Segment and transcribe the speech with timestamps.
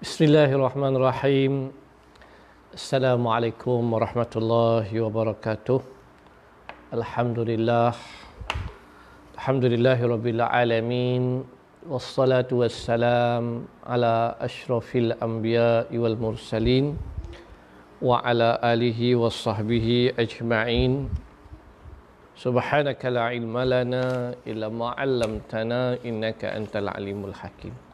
[0.00, 1.76] Bismillahirrahmanirrahim.
[2.72, 5.84] Assalamualaikum warahmatullahi wabarakatuh.
[6.94, 7.92] Alhamdulillah.
[9.36, 11.44] Alhamdulillahi rabbil alamin.
[11.84, 16.96] Wassalatu wassalam ala ashrafil anbiya wal mursalin
[18.00, 21.12] wa ala alihi wa sahbihi ajma'in.
[22.40, 27.89] Subhanaka la ilma lana illa ma 'allamtana innaka antal alimul hakim.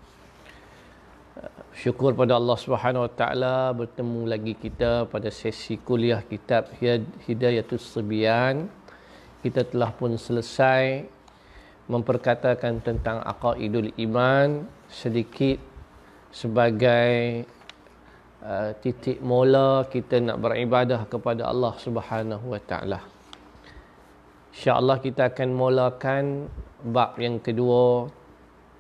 [1.77, 6.73] Syukur pada Allah Subhanahu Wa Taala bertemu lagi kita pada sesi kuliah kitab
[7.29, 8.73] Hidayatus Sibian.
[9.45, 11.05] Kita telah pun selesai
[11.85, 15.61] memperkatakan tentang aqaidul iman sedikit
[16.33, 17.45] sebagai
[18.41, 23.05] uh, titik mula kita nak beribadah kepada Allah Subhanahu Wa Taala.
[24.57, 26.49] Insya-Allah kita akan mulakan
[26.89, 28.09] bab yang kedua,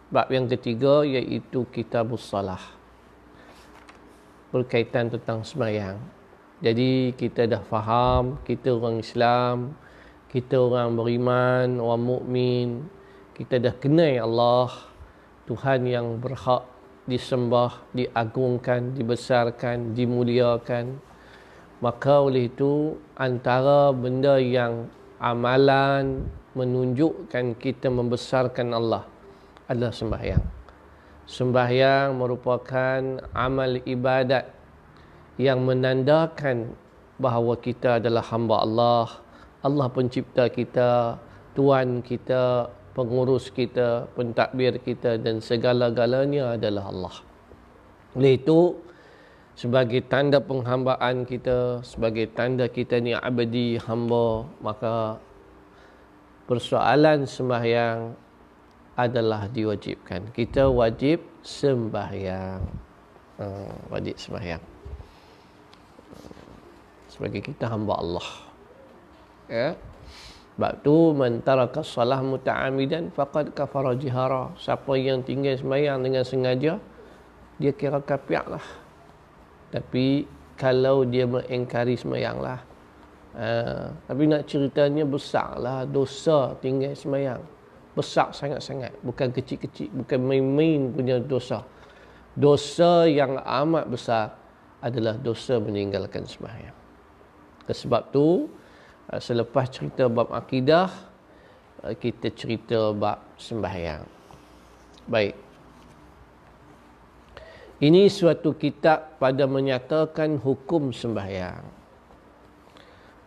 [0.08, 2.75] bab yang ketiga iaitu kitabus salah
[4.56, 6.00] berkaitan tentang semayang.
[6.64, 9.76] Jadi kita dah faham, kita orang Islam,
[10.32, 12.68] kita orang beriman, orang mukmin,
[13.36, 14.72] kita dah kenal Allah,
[15.44, 16.64] Tuhan yang berhak
[17.04, 20.96] disembah, diagungkan, dibesarkan, dimuliakan.
[21.84, 24.88] Maka oleh itu antara benda yang
[25.20, 26.24] amalan
[26.56, 29.04] menunjukkan kita membesarkan Allah
[29.68, 30.55] adalah sembahyang.
[31.26, 34.46] Sembahyang merupakan amal ibadat
[35.42, 36.70] yang menandakan
[37.18, 39.06] bahawa kita adalah hamba Allah.
[39.66, 41.18] Allah pencipta kita,
[41.58, 47.16] Tuhan kita, pengurus kita, pentadbir kita dan segala-galanya adalah Allah.
[48.14, 48.78] Oleh itu,
[49.58, 55.18] sebagai tanda penghambaan kita, sebagai tanda kita ni abadi hamba, maka
[56.46, 58.14] persoalan sembahyang
[58.96, 60.32] adalah diwajibkan.
[60.32, 62.64] Kita wajib sembahyang.
[63.36, 64.64] Hmm, wajib sembahyang.
[67.12, 68.28] Sebagai kita hamba Allah.
[69.52, 69.76] Ya.
[70.56, 74.56] Sebab tu mentaraka salah muta'amidan faqad kafara jihara.
[74.56, 76.80] Siapa yang tinggal sembahyang dengan sengaja
[77.60, 78.64] dia kira kafir lah.
[79.68, 80.24] Tapi
[80.56, 82.60] kalau dia mengingkari sembahyang lah.
[83.36, 87.55] Uh, tapi nak ceritanya besar lah dosa tinggal sembahyang
[87.96, 88.92] besar sangat-sangat.
[89.00, 91.64] Bukan kecil-kecil bukan main-main punya dosa.
[92.36, 94.36] Dosa yang amat besar
[94.84, 96.76] adalah dosa meninggalkan sembahyang.
[97.64, 98.46] Sebab tu
[99.08, 100.92] uh, selepas cerita bab akidah
[101.80, 104.04] uh, kita cerita bab sembahyang.
[105.08, 105.34] Baik.
[107.76, 111.64] Ini suatu kitab pada menyatakan hukum sembahyang.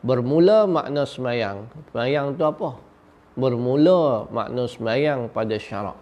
[0.06, 1.70] Bermula makna sembahyang.
[1.92, 2.89] Sembahyang tu apa
[3.40, 5.98] bermula makna sembahyang pada syarak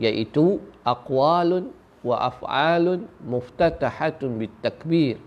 [0.00, 5.18] iaitu aqwalun wa af'alun muftatahatun bitakbir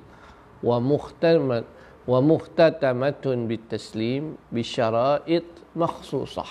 [0.65, 1.63] wa muhtamat
[2.05, 6.49] wa muhtatamatun bitaslim bisyara'id makhsusah.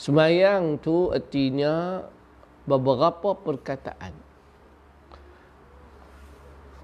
[0.00, 2.00] Sembahyang tu artinya
[2.64, 4.16] beberapa perkataan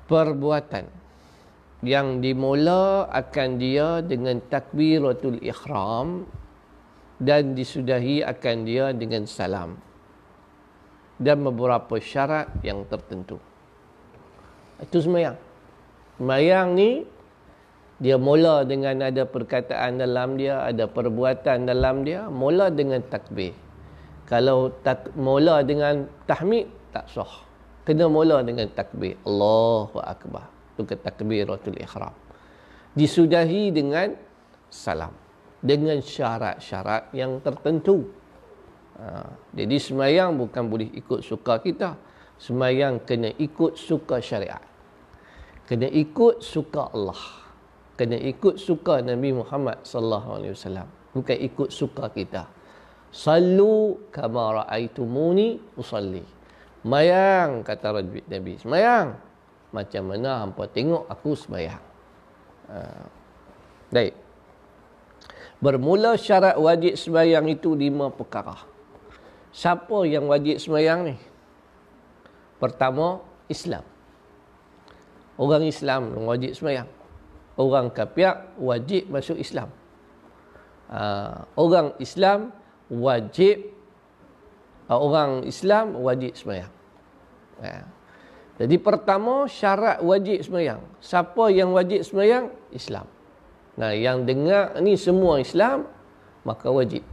[0.07, 0.87] perbuatan
[1.85, 6.29] yang dimula akan dia dengan takbiratul ihram
[7.17, 9.81] dan disudahi akan dia dengan salam
[11.17, 13.41] dan beberapa syarat yang tertentu.
[14.77, 15.41] Itu semayang.
[16.21, 17.09] Semayang ni
[17.97, 23.57] dia mula dengan ada perkataan dalam dia, ada perbuatan dalam dia, mula dengan takbir.
[24.29, 27.47] Kalau tak mula dengan tahmid tak sah.
[27.87, 29.17] Kena mula dengan takbir.
[29.25, 30.51] Allahu akbar.
[30.75, 32.13] Itu ke takbiratul ihram.
[32.93, 34.13] Disudahi dengan
[34.69, 35.26] salam
[35.61, 38.09] dengan syarat-syarat yang tertentu.
[38.97, 41.97] Ha, jadi semayang bukan boleh ikut suka kita.
[42.37, 44.61] Semayang kena ikut suka syariat.
[45.65, 47.21] Kena ikut suka Allah.
[47.97, 50.89] Kena ikut suka Nabi Muhammad sallallahu alaihi wasallam.
[51.17, 52.45] Bukan ikut suka kita.
[53.09, 56.21] Sallu kama raaitumuni usalli.
[56.85, 58.61] Mayang kata Nabi.
[58.61, 59.17] Semayang
[59.73, 61.81] macam mana hampa tengok aku semayang.
[62.69, 62.79] Ha.
[63.89, 64.26] Baik.
[65.57, 68.61] Bermula syarat wajib sembahyang itu lima perkara.
[69.57, 71.17] Siapa yang wajib sembahyang ni?
[72.61, 73.85] Pertama, Islam.
[75.41, 76.89] Orang Islam wajib sembahyang.
[77.57, 79.73] Orang kafir wajib masuk Islam.
[80.93, 82.53] Uh, orang Islam
[82.93, 83.75] wajib
[84.93, 86.73] uh, orang Islam wajib sembahyang.
[87.65, 87.85] Uh.
[88.57, 90.81] Jadi pertama syarat wajib sembahyang.
[91.01, 92.49] Siapa yang wajib sembahyang?
[92.73, 93.16] Islam.
[93.77, 95.85] Nah, yang dengar ni semua Islam,
[96.49, 97.05] maka wajib.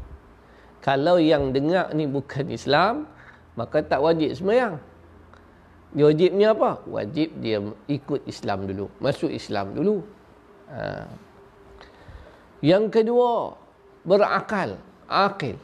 [0.80, 3.08] Kalau yang dengar ni bukan Islam,
[3.56, 4.80] maka tak wajib semayang.
[5.94, 6.82] Dia wajibnya apa?
[6.90, 8.90] Wajib dia ikut Islam dulu.
[8.98, 10.02] Masuk Islam dulu.
[10.74, 11.06] Ha.
[12.66, 13.54] Yang kedua,
[14.02, 14.80] berakal.
[15.06, 15.60] Akil.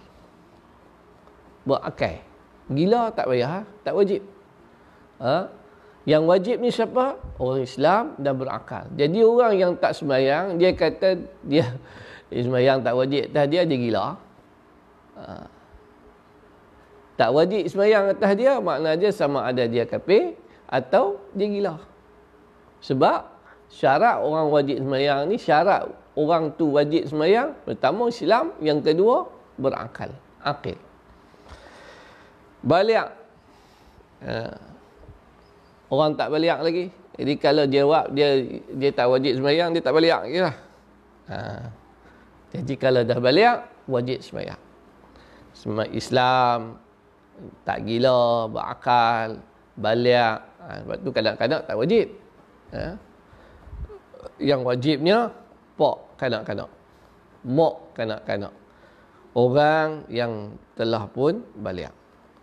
[1.66, 2.22] Berakal.
[2.70, 3.66] Gila tak payah.
[3.82, 4.22] Tak wajib.
[5.18, 5.50] Ha?
[6.08, 7.20] Yang wajib ni siapa?
[7.36, 8.88] Orang Islam dan berakal.
[8.96, 11.76] Jadi orang yang tak semayang, dia kata dia,
[12.32, 13.32] semayang tak wajib.
[13.32, 14.06] Tak dia, dia gila.
[15.20, 15.60] Ha
[17.20, 20.40] tak wajib semayang atas dia, makna dia sama ada dia kafir
[20.72, 21.76] atau dia gila.
[22.80, 23.28] Sebab
[23.68, 29.28] syarat orang wajib semayang ni, syarat orang tu wajib semayang, pertama Islam, yang kedua
[29.60, 30.80] berakal, akil.
[32.64, 33.12] Balik.
[34.24, 34.56] Ha.
[35.90, 36.86] Orang tak balik lagi.
[37.20, 38.30] Jadi kalau dia jawab dia
[38.78, 40.56] dia tak wajib semayang, dia tak balik lagi lah.
[41.30, 41.38] Ha.
[42.54, 44.62] Jadi kalau dah balik, wajib semayang.
[45.54, 46.80] Semua Islam,
[47.68, 49.42] tak gila, berakal,
[49.76, 50.40] balik.
[50.62, 52.08] Ha, sebab tu kadang-kadang tak wajib.
[52.72, 52.96] Ha?
[54.40, 55.18] Yang wajibnya,
[55.76, 56.72] pok kadang-kadang.
[57.44, 58.54] Mok kadang-kadang.
[59.36, 61.94] Orang yang telah pun balik.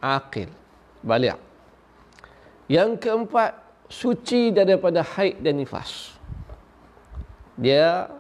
[0.01, 0.49] Akil.
[1.03, 1.46] Balik.
[2.67, 3.51] Yang keempat,
[3.87, 6.19] suci daripada haid dan nifas.
[7.55, 8.11] Dia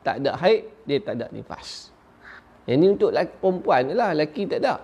[0.00, 1.92] tak ada haid, dia tak ada nifas.
[2.64, 4.74] Yang ini untuk lelaki, perempuan lah, lelaki tak ada.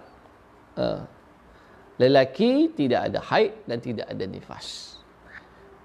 [0.79, 1.19] Uh
[1.99, 4.97] lelaki tidak ada haid dan tidak ada nifas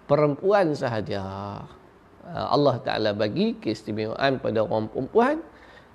[0.05, 1.25] perempuan sahaja
[2.29, 5.41] ah, Allah Ta'ala bagi keistimewaan pada orang perempuan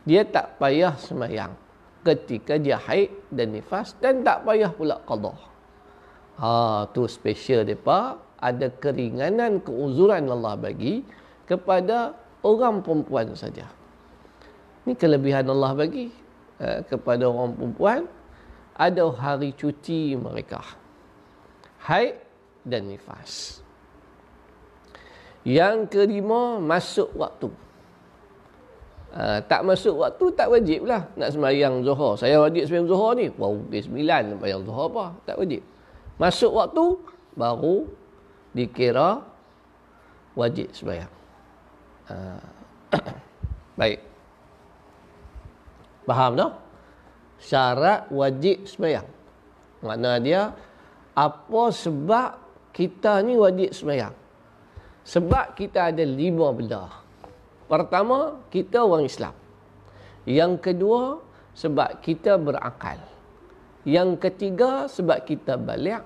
[0.03, 1.55] dia tak payah semayang
[2.03, 5.39] ketika dia haid dan nifas dan tak payah pula qadha
[6.39, 11.03] ha, tu special mereka ada keringanan keuzuran Allah bagi
[11.45, 12.15] kepada
[12.47, 13.67] orang perempuan saja
[14.89, 16.09] ini kelebihan Allah bagi
[16.65, 18.09] uh, kepada orang perempuan
[18.73, 20.65] ada hari cuti mereka.
[21.85, 22.17] Haid
[22.65, 23.61] dan nifas.
[25.45, 27.53] Yang kelima, masuk waktu.
[29.13, 32.17] Uh, tak masuk waktu, tak wajib lah nak semayang zuhur.
[32.17, 33.29] Saya wajib semayang zuhur ni.
[33.29, 35.05] Pukul sembilan semayang zuhur apa?
[35.29, 35.61] Tak wajib.
[36.19, 36.99] Masuk waktu,
[37.39, 37.87] baru
[38.51, 39.23] dikira
[40.35, 41.11] wajib semayang.
[42.11, 42.43] Uh,
[43.79, 44.03] baik.
[46.03, 46.53] Faham tak?
[47.39, 49.07] Syarat wajib sembahyang.
[49.79, 50.51] Makna dia
[51.15, 52.31] apa sebab
[52.75, 54.15] kita ni wajib sembahyang?
[55.07, 56.91] Sebab kita ada lima benda.
[57.71, 59.37] Pertama, kita orang Islam.
[60.27, 61.21] Yang kedua,
[61.55, 62.99] sebab kita berakal.
[63.87, 66.03] Yang ketiga, sebab kita balik.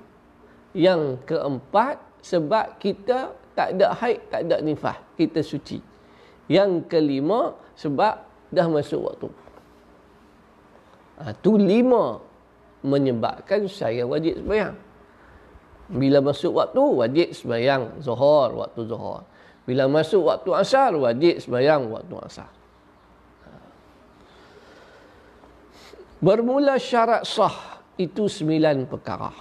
[0.72, 4.96] Yang keempat, sebab kita tak ada haid, tak ada nifah.
[5.16, 5.80] Kita suci.
[6.48, 8.14] Yang kelima, sebab
[8.52, 9.28] dah masuk waktu.
[11.22, 12.04] Itu ha, lima
[12.82, 14.76] menyebabkan saya wajib sembahyang.
[15.92, 19.22] Bila masuk waktu, wajib sembahyang zuhur, waktu zuhur.
[19.62, 22.50] Bila masuk waktu asar, wajib sembahyang waktu asar.
[26.22, 29.34] Bermula syarat sah itu sembilan perkara.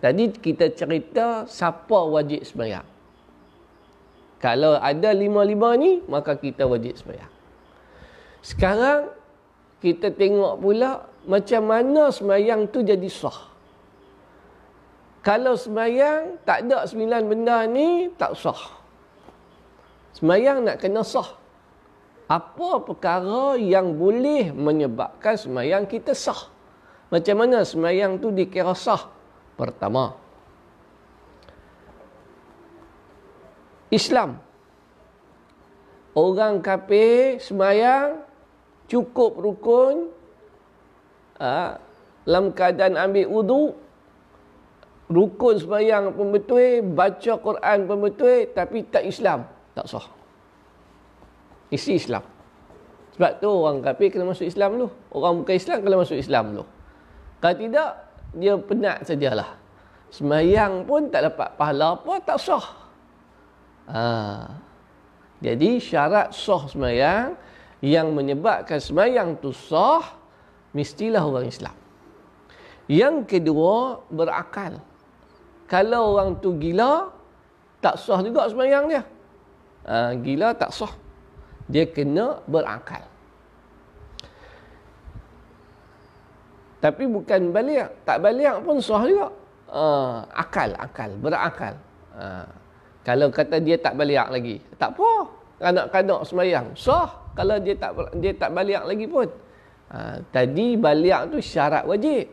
[0.00, 2.88] Tadi kita cerita siapa wajib sembahyang.
[4.40, 7.32] Kalau ada lima-lima ni, maka kita wajib sembahyang.
[8.40, 9.12] Sekarang
[9.84, 13.52] kita tengok pula macam mana semayang tu jadi sah.
[15.20, 18.80] Kalau semayang tak ada sembilan benda ni, tak sah.
[20.16, 21.37] Semayang nak kena sah.
[22.28, 26.52] Apa perkara yang boleh menyebabkan semayang kita sah?
[27.08, 29.08] Macam mana semayang tu dikira sah?
[29.56, 30.12] Pertama,
[33.88, 34.44] Islam.
[36.12, 38.20] Orang kafir semayang
[38.90, 40.12] cukup rukun
[41.40, 41.78] ha,
[42.28, 43.64] dalam keadaan ambil wudu
[45.08, 50.17] rukun sembahyang pun betul baca Quran pun betul tapi tak Islam tak sah
[51.68, 52.24] isi Islam
[53.16, 56.64] sebab tu orang kafir kena masuk Islam dulu orang bukan Islam kena masuk Islam dulu
[57.38, 57.90] kalau tidak
[58.36, 59.50] dia penat sajalah
[60.12, 62.66] sembahyang pun tak dapat pahala apa tak sah
[63.88, 64.02] ha.
[65.40, 67.48] jadi syarat sah sembahyang
[67.84, 70.02] yang menyebabkan semayang tu sah
[70.74, 71.76] mestilah orang Islam.
[72.88, 74.80] Yang kedua berakal.
[75.68, 77.12] Kalau orang tu gila
[77.78, 79.02] tak sah juga semayang dia.
[79.86, 80.90] Ha, gila tak sah.
[81.68, 83.04] Dia kena berakal.
[86.80, 87.92] Tapi bukan balik.
[88.08, 89.28] Tak balik pun sah juga.
[89.68, 89.84] Ha,
[90.32, 91.74] akal, akal, berakal.
[92.16, 92.48] Ha,
[93.04, 94.56] kalau kata dia tak balik lagi.
[94.80, 95.10] Tak apa.
[95.58, 96.66] Kanak-kanak semayang.
[96.72, 99.28] Sah kalau dia tak dia tak balik lagi pun.
[99.92, 102.32] Ha, tadi balik tu syarat wajib.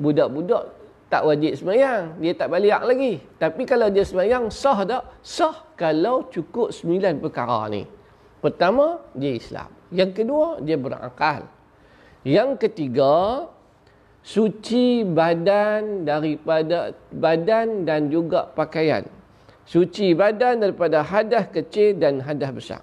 [0.00, 0.64] budak-budak
[1.12, 2.16] tak wajib semayang.
[2.22, 3.20] Dia tak balik lagi.
[3.36, 5.04] Tapi kalau dia semayang, sah tak?
[5.20, 7.84] Sah kalau cukup sembilan perkara ni.
[8.40, 9.68] Pertama, dia Islam.
[9.92, 11.44] Yang kedua, dia berakal.
[12.24, 13.46] Yang ketiga,
[14.24, 19.04] suci badan daripada badan dan juga pakaian.
[19.68, 22.82] Suci badan daripada hadas kecil dan hadas besar.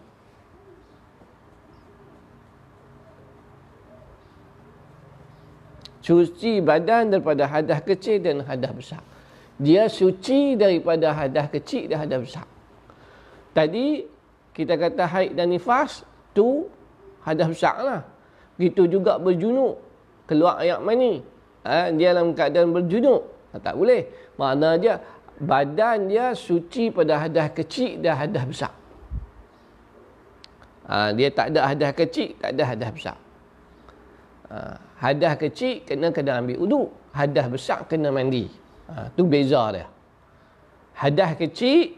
[6.08, 9.04] suci badan daripada hadas kecil dan hadas besar.
[9.60, 12.48] Dia suci daripada hadas kecil dan hadas besar.
[13.52, 14.08] Tadi
[14.58, 16.02] kita kata haid dan nifas
[16.34, 16.66] tu
[17.22, 18.02] hadas besar lah.
[18.58, 19.78] Begitu juga berjunuk.
[20.26, 21.22] Keluar ayak mani.
[21.62, 23.22] Ha, dia dalam keadaan berjunuk.
[23.54, 24.10] Ha, tak boleh.
[24.42, 24.98] Makna dia
[25.38, 28.74] badan dia suci pada hadas kecil dan hadas besar.
[30.90, 33.18] Ha, dia tak ada hadas kecil, tak ada hadas besar.
[34.50, 34.58] Ha,
[35.06, 36.90] hadah kecil kena kena ambil uduk.
[37.14, 38.50] Hadah besar kena mandi.
[38.90, 39.86] Ha, tu beza dia.
[40.98, 41.94] Hadah kecil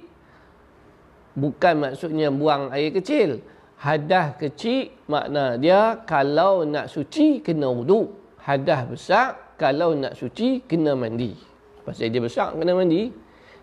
[1.40, 3.40] bukan maksudnya buang air kecil.
[3.80, 8.12] Hadah kecil makna dia kalau nak suci kena uduk.
[8.44, 11.32] Hadah besar kalau nak suci kena mandi.
[11.88, 13.08] Pasal dia besar kena mandi.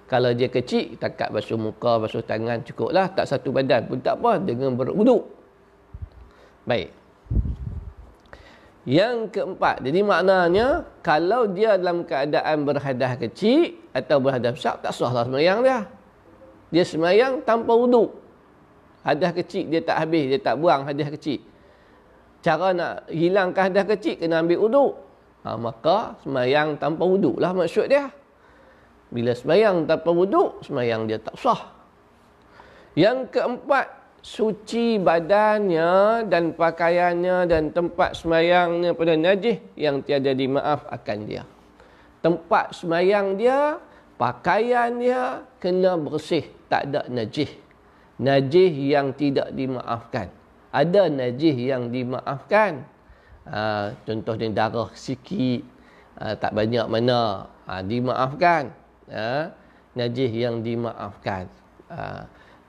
[0.06, 3.10] Kalau dia kecil, takat basuh muka, basuh tangan cukuplah.
[3.10, 5.26] Tak satu badan pun tak apa dengan beruduk.
[6.62, 6.94] Baik.
[8.86, 15.26] Yang keempat, jadi maknanya kalau dia dalam keadaan berhadah kecil atau berhadah besar, tak sahlah
[15.26, 15.90] semayang dia.
[16.70, 18.14] Dia semayang tanpa wuduk.
[19.06, 21.38] Hadah kecil dia tak habis, dia tak buang hadah kecil.
[22.42, 24.92] Cara nak hilangkan hadah kecil, kena ambil wuduk.
[25.46, 28.10] Ha, maka semayang tanpa wuduk lah maksud dia.
[29.14, 31.70] Bila semayang tanpa wuduk, semayang dia tak sah.
[32.98, 33.86] Yang keempat,
[34.26, 41.46] suci badannya dan pakaiannya dan tempat semayangnya pada najis yang tiada dimaaf akan dia.
[42.26, 43.78] Tempat semayang dia,
[44.18, 47.50] pakaian dia kena bersih, tak ada najis.
[48.16, 50.32] Najis yang tidak dimaafkan.
[50.72, 52.84] Ada najis yang dimaafkan.
[53.46, 55.62] Ha, contohnya darah sikit,
[56.18, 58.74] ha, tak banyak mana, ha, dimaafkan.
[59.12, 59.54] Ha,
[59.94, 61.46] najis yang dimaafkan.
[61.92, 62.26] Ha,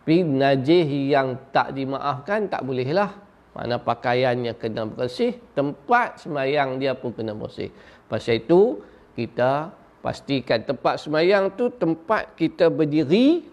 [0.08, 3.12] tapi najis yang tak dimaafkan tak bolehlah.
[3.52, 7.68] Mana pakaiannya kena bersih, tempat semayang dia pun kena bersih.
[8.08, 8.80] Pasal itu
[9.20, 13.44] kita pastikan tempat semayang tu tempat kita berdiri,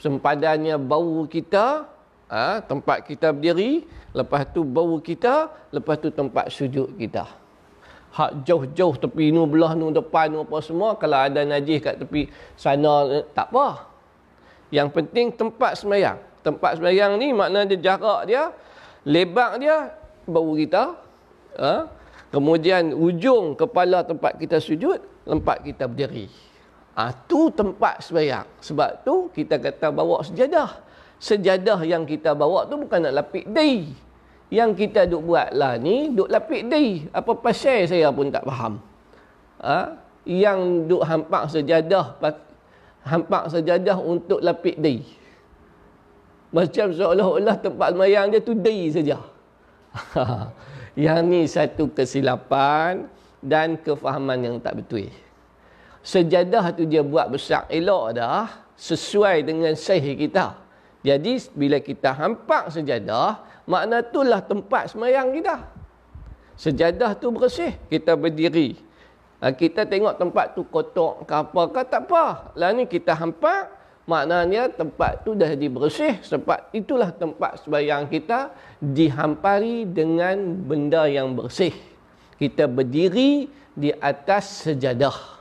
[0.00, 1.88] sempadannya bau kita,
[2.28, 7.26] ha, tempat kita berdiri, lepas tu bau kita, lepas tu tempat sujud kita.
[8.16, 12.32] Hak jauh-jauh tepi nu belah nu depan nu apa semua kalau ada najis kat tepi
[12.56, 13.92] sana tak apa.
[14.72, 16.16] Yang penting tempat semayang.
[16.40, 18.56] Tempat semayang ni makna dia jarak dia,
[19.04, 19.92] lebar dia,
[20.24, 20.96] bau kita.
[21.60, 21.92] Ha?
[22.32, 24.96] Kemudian ujung kepala tempat kita sujud,
[25.28, 26.32] tempat kita berdiri.
[26.96, 28.48] Ah ha, tu tempat semayang.
[28.64, 30.80] Sebab tu kita kata bawa sejadah.
[31.20, 33.92] Sejadah yang kita bawa tu bukan nak lapik day.
[34.48, 37.04] Yang kita duk buat lah ni, duk lapik day.
[37.12, 38.80] Apa pasal saya pun tak faham.
[39.60, 39.92] Ha?
[40.24, 42.16] Yang duk hampak sejadah
[43.06, 45.06] hampak sajadah untuk lapik day.
[46.50, 49.22] Macam seolah-olah tempat mayang dia tu day saja.
[50.98, 53.06] yang ni satu kesilapan
[53.44, 55.06] dan kefahaman yang tak betul.
[56.06, 58.46] Sejadah tu dia buat besar elok dah
[58.78, 60.54] sesuai dengan sahih kita.
[61.02, 65.66] Jadi bila kita hampak sejadah, makna itulah tempat semayang kita.
[66.54, 68.78] Sejadah tu bersih, kita berdiri.
[69.42, 72.54] Ha, kita tengok tempat tu kotor ke apa ke tak apa.
[72.54, 73.74] Lah ni kita hampak
[74.06, 81.74] maknanya tempat tu dah dibersih sebab itulah tempat sebayang kita dihampari dengan benda yang bersih.
[82.38, 85.35] Kita berdiri di atas sejadah.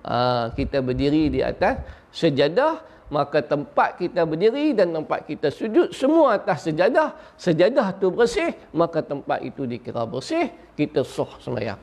[0.00, 2.80] Ha, kita berdiri di atas sejadah
[3.10, 7.18] maka tempat kita berdiri dan tempat kita sujud semua atas sejadah.
[7.34, 11.78] Sejadah tu bersih maka tempat itu dikira bersih kita sah semayang.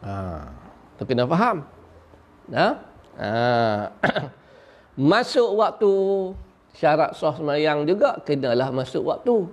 [0.00, 0.48] Ha,
[0.96, 1.68] tu kena faham.
[2.50, 2.68] Ha?
[3.20, 3.32] Ha.
[5.12, 5.92] masuk waktu
[6.72, 9.46] syarat sah semayang juga kenalah masuk waktu.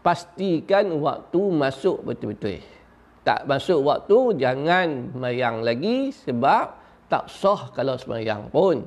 [0.00, 2.62] Pastikan waktu masuk betul-betul.
[3.30, 6.74] Tak masuk waktu jangan semayang lagi sebab
[7.06, 8.82] tak sah kalau semayang pun.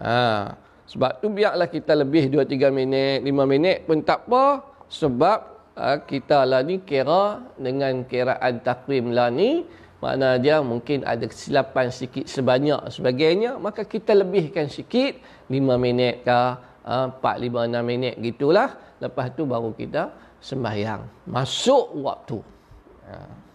[0.00, 0.56] Ha.
[0.88, 4.64] Sebab tu biarlah kita lebih 2-3 minit, 5 minit pun tak apa.
[4.88, 5.38] Sebab
[5.76, 9.68] ha, kita lah ni kira dengan kiraan takwim lah ni
[10.00, 15.18] makna dia mungkin ada kesilapan sikit sebanyak sebagainya maka kita lebihkan sikit
[15.50, 16.40] 5 minit ke
[16.86, 22.38] 4 5 6 minit gitulah lepas tu baru kita sembahyang masuk waktu
[23.10, 23.47] ha.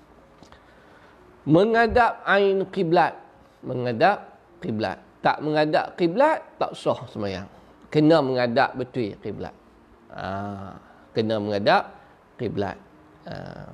[1.44, 3.20] Menghadap ain kiblat
[3.64, 7.48] menghadap kiblat tak menghadap kiblat tak sah semayang.
[7.88, 9.56] Kena menghadap betul kiblat
[10.12, 10.76] ha,
[11.16, 11.96] kena menghadap
[12.36, 12.76] kiblat
[13.28, 13.72] ha.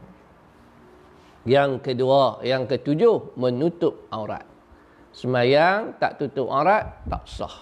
[1.50, 4.46] yang kedua yang ketujuh menutup aurat.
[5.10, 7.56] Semayang tak tutup aurat tak sah.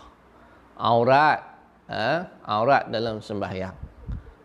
[0.75, 1.39] Aurat
[1.87, 3.75] ha, aurat dalam sembahyang.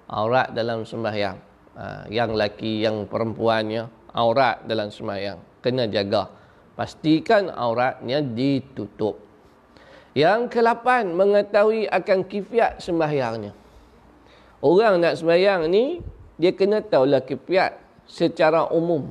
[0.06, 1.38] Aurat dalam sembahyang.
[1.72, 6.28] Ha, yang laki yang perempuannya aurat dalam sembahyang kena jaga.
[6.74, 9.22] Pastikan auratnya ditutup.
[10.12, 13.54] Yang kelapan mengetahui akan kifiat sembahyangnya.
[14.60, 16.04] Orang nak sembahyang ni
[16.36, 19.08] dia kena tahulah kifiat secara umum.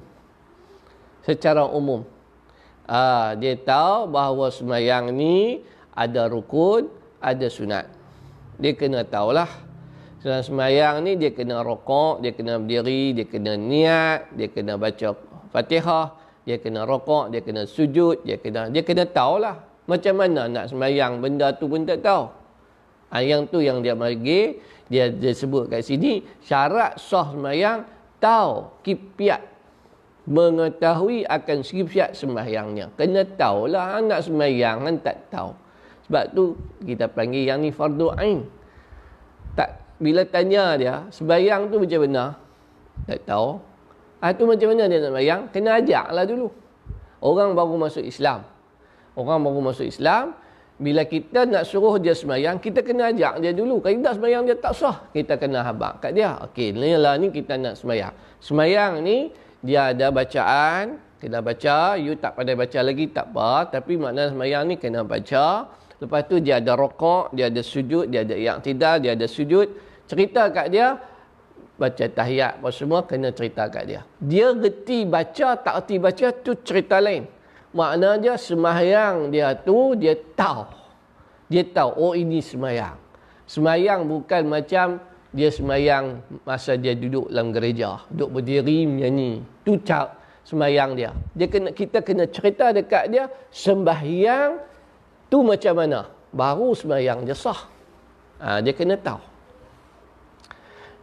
[1.26, 2.06] Secara umum.
[2.86, 5.64] Ah dia tahu bahawa sembahyang ni
[5.96, 6.86] ada rukun
[7.22, 7.86] ada sunat.
[8.58, 9.50] Dia kena tahulah.
[10.22, 15.18] Dalam sembahyang ni dia kena rokok, dia kena berdiri, dia kena niat, dia kena baca
[15.50, 16.14] Fatihah,
[16.46, 21.22] dia kena rokok, dia kena sujud, dia kena dia kena tahulah macam mana nak sembahyang
[21.22, 22.26] benda tu pun tak tahu.
[23.12, 24.56] Ha, yang tu yang dia bagi
[24.88, 27.84] dia, dia sebut kat sini syarat sah sembahyang
[28.24, 29.42] tahu kipiat
[30.30, 32.94] mengetahui akan kipiat sembahyangnya.
[32.94, 35.52] Kena tahulah nak sembahyang kan tak tahu.
[36.08, 36.44] Sebab tu
[36.86, 38.46] kita panggil yang ni fardu ain.
[39.58, 42.26] Tak bila tanya dia, sebayang tu macam mana?
[43.06, 43.50] Tak tahu.
[44.22, 45.42] Ah tu macam mana dia nak bayang?
[45.50, 46.54] Kena ajaklah dulu.
[47.26, 48.46] Orang baru masuk Islam.
[49.18, 50.38] Orang baru masuk Islam,
[50.78, 53.82] bila kita nak suruh dia semayang, kita kena ajak dia dulu.
[53.82, 56.38] Kalau tidak semayang dia tak sah, kita kena habak kat dia.
[56.50, 58.14] Okey, ni lah ni kita nak semayang.
[58.42, 63.74] Semayang ni, dia ada bacaan, kena baca, you tak pandai baca lagi, tak apa.
[63.74, 65.70] Tapi makna semayang ni kena baca.
[66.02, 69.70] Lepas tu dia ada rokok, dia ada sujud, dia ada yang tidak, dia ada sujud
[70.10, 71.00] cerita kat dia
[71.82, 74.02] baca tahiyat apa semua kena cerita kat dia.
[74.22, 77.26] Dia reti baca tak reti baca tu cerita lain.
[77.74, 80.70] Makna dia semayang dia tu dia tahu.
[81.50, 82.94] Dia tahu oh ini semayang.
[83.50, 85.02] Semayang bukan macam
[85.34, 89.42] dia semayang masa dia duduk dalam gereja duduk berdiri menyanyi.
[89.66, 90.14] Tu cak
[90.46, 91.10] semayang dia.
[91.34, 94.62] Dia kena kita kena cerita dekat dia sembahyang
[95.34, 96.06] tu macam mana.
[96.30, 97.68] Baru semayang dia sah.
[98.42, 99.31] Ha, dia kena tahu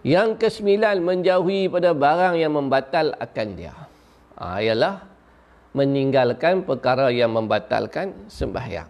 [0.08, 3.76] yang kesembilan menjauhi pada barang yang membatal akan dia.
[4.40, 5.04] Ha, ialah
[5.76, 8.88] meninggalkan perkara yang membatalkan sembahyang.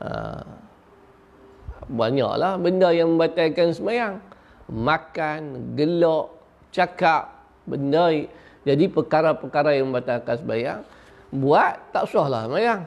[0.00, 0.08] Ha,
[1.84, 4.16] banyaklah benda yang membatalkan sembahyang.
[4.72, 6.32] Makan, gelok,
[6.72, 7.28] cakap,
[7.68, 8.08] benda.
[8.64, 10.80] Jadi perkara-perkara yang membatalkan sembahyang.
[11.28, 12.82] Buat tak usahlah sembahyang.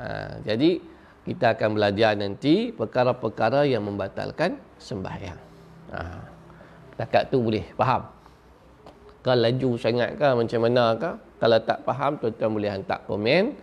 [0.00, 0.06] Ha,
[0.48, 0.80] jadi
[1.28, 5.51] kita akan belajar nanti perkara-perkara yang membatalkan sembahyang.
[5.92, 6.00] Ha.
[6.96, 8.08] Takat tu boleh faham.
[9.22, 11.10] Kalau laju sangat ke macam mana ke.
[11.38, 13.54] Kalau tak faham tuan-tuan boleh hantar komen.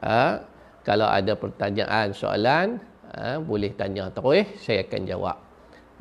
[0.00, 0.40] Ha.
[0.82, 2.80] Kalau ada pertanyaan, soalan,
[3.14, 3.38] ha.
[3.38, 4.46] boleh tanya terus.
[4.58, 5.36] Saya akan jawab.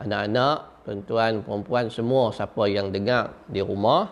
[0.02, 4.10] Anak-anak, tuan-tuan, perempuan, semua siapa yang dengar di rumah.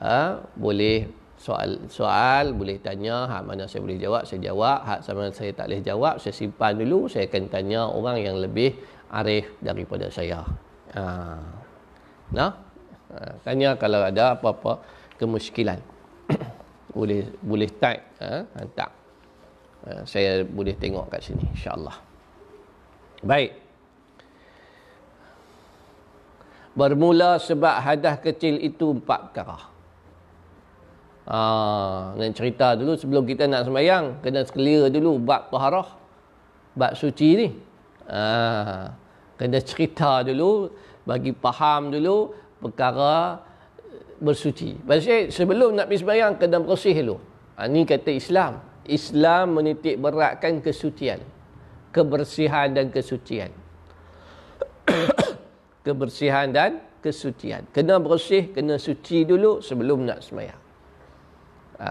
[0.00, 0.40] Ha.
[0.56, 5.56] Boleh soal soal boleh tanya hak mana saya boleh jawab saya jawab hak sama saya
[5.56, 8.76] tak boleh jawab saya simpan dulu saya akan tanya orang yang lebih
[9.08, 10.44] arif daripada saya
[10.94, 11.02] Ha.
[12.34, 12.52] Nah.
[13.10, 13.16] Ha.
[13.46, 14.82] Tanya kalau ada apa-apa
[15.18, 15.78] kemusykilan.
[16.96, 18.46] boleh boleh type ha?
[18.58, 18.90] hantar.
[19.86, 19.90] Ha.
[20.06, 21.96] Saya boleh tengok kat sini insya-Allah.
[23.22, 23.52] Baik.
[26.70, 29.58] Bermula sebab hadah kecil itu empat perkara.
[31.30, 35.86] Ah, nak cerita dulu sebelum kita nak sembahyang, kena clear dulu bab taharah.
[36.74, 37.48] Bab suci ni.
[38.10, 38.99] Ah
[39.40, 40.68] kena cerita dulu
[41.08, 43.40] bagi faham dulu perkara
[44.20, 44.76] bersuci.
[44.84, 47.16] Maksudnya sebelum nak pergi sembahyang kena bersih dulu.
[47.56, 48.60] Ha, ini kata Islam.
[48.84, 51.24] Islam menitik beratkan kesucian.
[51.88, 53.48] Kebersihan dan kesucian.
[55.88, 57.64] Kebersihan dan kesucian.
[57.72, 60.62] Kena bersih, kena suci dulu sebelum nak sembahyang.
[61.80, 61.88] Ha,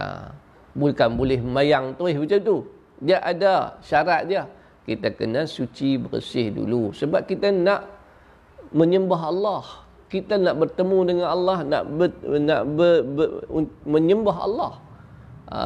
[0.78, 2.56] bukan boleh mayang terus macam tu.
[3.02, 4.46] Dia ada syarat dia
[4.88, 7.88] kita kena suci bersih dulu sebab kita nak
[8.72, 9.64] menyembah Allah
[10.10, 13.28] kita nak bertemu dengan Allah nak ber, nak ber, ber,
[13.86, 14.72] menyembah Allah
[15.52, 15.60] ha.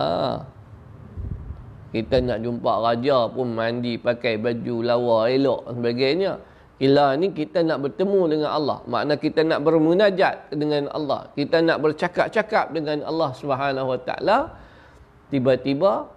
[1.95, 7.87] kita nak jumpa raja pun mandi pakai baju lawa elok sebagainya Ila ni kita nak
[7.87, 8.83] bertemu dengan Allah.
[8.91, 11.31] Makna kita nak bermunajat dengan Allah.
[11.39, 14.39] Kita nak bercakap-cakap dengan Allah Subhanahu Wa Taala.
[15.31, 16.11] Tiba-tiba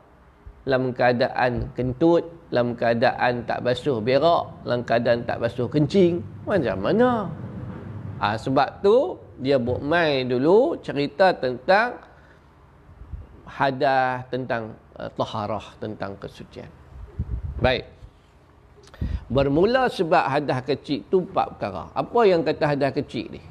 [0.67, 6.19] dalam keadaan kentut, dalam keadaan tak basuh berak, dalam keadaan tak basuh kencing.
[6.43, 7.31] Macam mana?
[8.19, 12.03] Ha, sebab tu, dia buat main dulu cerita tentang
[13.47, 16.67] hadah tentang uh, taharah tentang kesucian
[17.57, 17.87] baik
[19.31, 23.41] bermula sebab hadah kecil tu empat perkara apa yang kata hadah kecil ni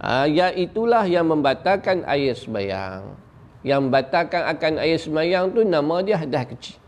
[0.00, 0.26] uh,
[0.56, 3.25] itulah yang membatalkan air sembahyang
[3.66, 6.78] yang membatalkan akan air sembahyang tu nama dia hadah kecil.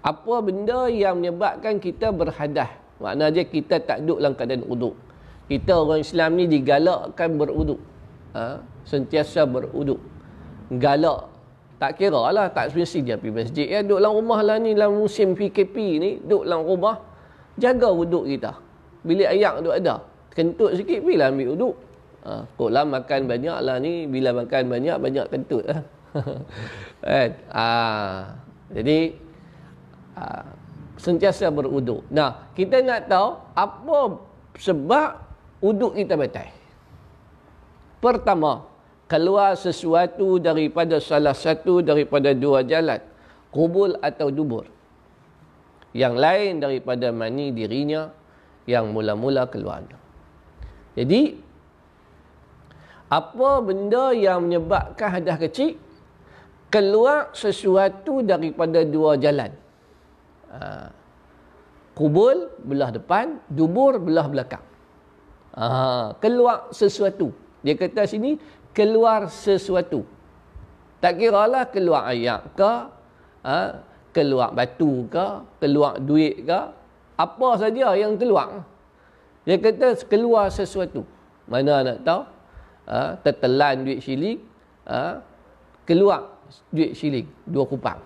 [0.00, 4.96] Apa benda yang menyebabkan kita berhadah makna dia kita tak duduk dalam keadaan uduk.
[5.52, 7.78] Kita orang Islam ni digalakkan beruduk.
[8.32, 8.64] Ha?
[8.88, 10.00] sentiasa beruduk.
[10.72, 11.28] Galak.
[11.76, 13.66] Tak kira lah tak semesti dia pergi masjid.
[13.68, 17.04] Ya duduk dalam rumah lah ni dalam musim PKP ni duduk dalam rumah
[17.60, 18.56] jaga uduk kita.
[19.04, 20.00] Bilik ayak duduk ada.
[20.32, 21.74] Kentut sikit bila ambil uduk
[22.26, 25.80] ha, lah makan banyak lah ni bila makan banyak banyak kentut lah.
[27.06, 27.30] kan?
[27.54, 27.68] ha,
[28.74, 29.26] jadi
[30.16, 30.48] Ha,
[30.96, 32.00] sentiasa beruduk.
[32.08, 34.00] Nah, kita nak tahu apa
[34.56, 35.08] sebab
[35.60, 36.48] uduk kita batal.
[38.00, 38.64] Pertama,
[39.04, 43.00] keluar sesuatu daripada salah satu daripada dua jalan,
[43.52, 44.64] kubul atau dubur.
[45.92, 48.08] Yang lain daripada mani dirinya
[48.64, 50.00] yang mula-mula keluarnya.
[50.96, 51.36] Jadi,
[53.06, 55.78] apa benda yang menyebabkan hadah kecil?
[56.66, 59.54] Keluar sesuatu daripada dua jalan.
[60.50, 60.90] Ha.
[61.94, 64.64] kubul belah depan, dubur belah belakang.
[65.56, 67.32] Ha, keluar sesuatu.
[67.62, 68.36] Dia kata sini
[68.74, 70.04] keluar sesuatu.
[71.00, 72.72] Tak kira lah keluar ayak ke,
[73.46, 75.26] ha, keluar batu ke,
[75.62, 76.60] keluar duit ke,
[77.16, 78.66] apa saja yang keluar.
[79.46, 81.06] Dia kata keluar sesuatu.
[81.46, 82.35] Mana nak tahu?
[82.86, 84.38] Ha, tertelan duit siling,
[84.86, 85.18] ha,
[85.82, 86.38] keluar
[86.70, 87.98] duit siling, dua kupang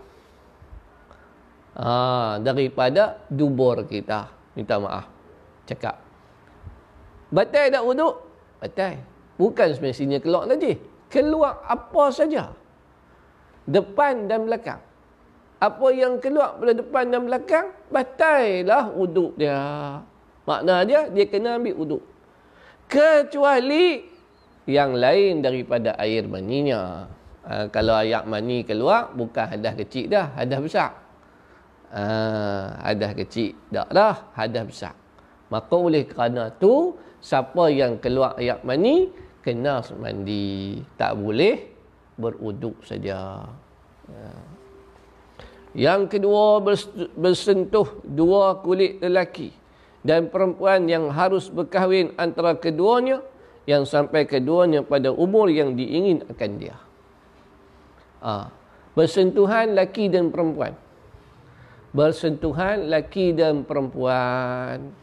[1.77, 4.29] ha, daripada dubur kita.
[4.57, 5.07] Minta maaf.
[5.65, 5.97] Cakap.
[7.31, 8.15] Batal tak wuduk?
[8.59, 8.99] Batal.
[9.39, 10.75] Bukan semestinya keluar tadi.
[11.07, 12.51] Keluar apa saja.
[13.71, 14.83] Depan dan belakang.
[15.61, 19.61] Apa yang keluar pada depan dan belakang, batal lah wuduk dia.
[20.49, 22.03] Makna dia, dia kena ambil wuduk.
[22.91, 24.10] Kecuali
[24.69, 27.09] yang lain daripada air maninya.
[27.47, 30.91] Ha, kalau air mani keluar, bukan hadah kecil dah, hadah besar.
[31.91, 33.57] Ah, hadah kecil.
[33.73, 34.95] Tak dah, hadah besar.
[35.51, 39.11] Maka oleh kerana tu, siapa yang keluar ayak mani,
[39.43, 40.79] kena mandi.
[40.95, 41.57] Tak boleh
[42.21, 43.49] beruduk saja.
[44.07, 44.45] Ah.
[45.75, 46.59] Yang kedua,
[47.15, 49.55] bersentuh dua kulit lelaki
[50.03, 53.23] dan perempuan yang harus berkahwin antara keduanya
[53.69, 56.77] yang sampai keduanya pada umur yang diingin akan dia.
[58.21, 58.53] Ha.
[58.97, 60.75] Bersentuhan lelaki dan perempuan
[61.91, 64.95] bersentuhan laki dan perempuan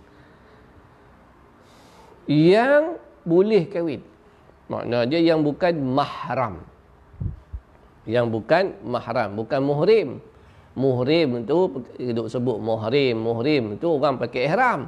[2.27, 4.03] yang boleh kahwin.
[4.67, 6.63] Makna dia yang bukan mahram.
[8.07, 10.09] Yang bukan mahram, bukan muhrim.
[10.77, 14.87] Muhrim itu duk sebut muhrim, muhrim itu orang pakai ihram.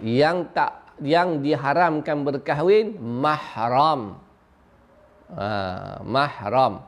[0.00, 0.72] Yang tak
[1.02, 4.16] yang diharamkan berkahwin mahram.
[5.32, 6.86] Ha, mahram.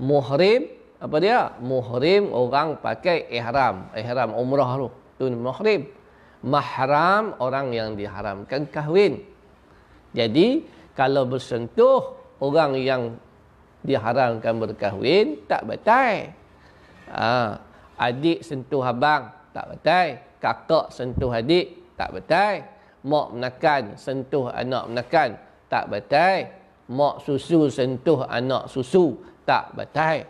[0.00, 1.52] Muhrim apa dia?
[1.60, 3.92] Muhrim orang pakai ihram.
[3.92, 4.88] Ihram umrah tu.
[5.20, 5.88] Tu muhrim.
[6.46, 9.24] Mahram orang yang diharamkan kahwin.
[10.16, 10.64] Jadi,
[10.96, 13.02] kalau bersentuh orang yang
[13.84, 16.32] diharamkan berkahwin, tak batal.
[17.12, 17.60] Ha,
[18.00, 20.06] adik sentuh abang, tak batal.
[20.40, 22.75] Kakak sentuh adik, tak batal.
[23.06, 25.38] Mak menakan, sentuh anak menakan,
[25.70, 26.50] tak batal.
[26.90, 29.14] Mak susu sentuh anak susu,
[29.46, 30.26] tak batal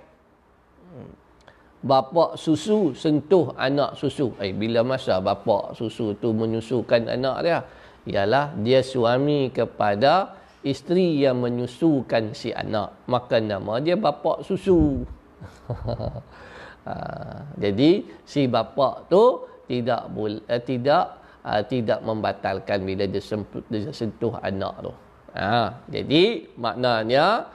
[1.87, 4.35] bapa susu sentuh anak susu.
[4.43, 7.59] Eh, bila masa bapa susu tu menyusukan anak dia?
[8.07, 10.35] Ialah dia suami kepada
[10.67, 13.07] isteri yang menyusukan si anak.
[13.07, 15.07] Maka nama dia bapa susu.
[16.87, 16.95] ha,
[17.63, 23.95] jadi si bapa tu tidak boleh eh, tidak uh, tidak membatalkan bila dia, semput, dia
[23.95, 24.93] sentuh anak tu.
[25.37, 27.53] Ha, jadi maknanya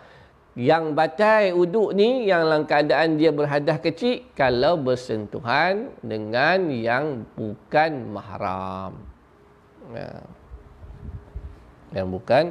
[0.53, 7.91] yang batai uduk ni yang dalam keadaan dia berhadah kecil kalau bersentuhan dengan yang bukan
[8.11, 8.93] mahram.
[9.95, 10.11] Ya.
[11.95, 12.43] Yang bukan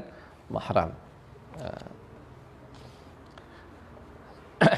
[0.49, 0.91] mahram.
[1.61, 1.73] Ya.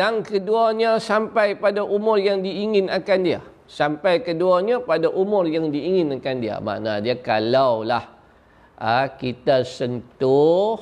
[0.00, 3.40] yang keduanya sampai pada umur yang diingin akan dia.
[3.72, 6.60] Sampai keduanya pada umur yang diinginkan dia.
[6.60, 8.04] Makna dia kalaulah
[8.76, 10.76] uh, kita sentuh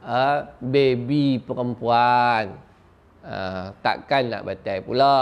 [0.00, 2.56] uh, baby perempuan
[3.20, 5.16] uh, takkan nak batal pula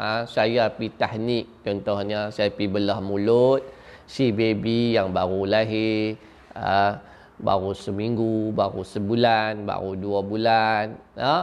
[0.00, 3.60] uh, saya pergi tahnik contohnya saya pergi belah mulut
[4.08, 6.16] si baby yang baru lahir
[6.56, 6.96] uh,
[7.36, 10.84] baru seminggu, baru sebulan, baru dua bulan.
[11.20, 11.36] Ha?